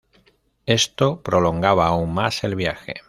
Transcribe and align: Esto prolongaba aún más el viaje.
Esto 0.65 1.21
prolongaba 1.21 1.85
aún 1.85 2.11
más 2.11 2.43
el 2.43 2.55
viaje. 2.55 2.95